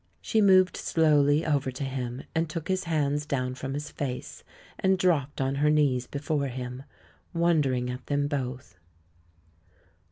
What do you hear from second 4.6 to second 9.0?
and dropped on her knees before him— wondering at them both.